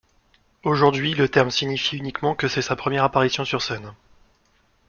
Aujourd'hui 0.63 1.13
le 1.13 1.29
terme 1.29 1.51
signifie 1.51 1.95
uniquement 1.97 2.33
que 2.33 2.47
c'est 2.47 2.63
sa 2.63 2.75
première 2.75 3.03
apparition 3.03 3.45
sur 3.45 3.61
scène. 3.61 3.93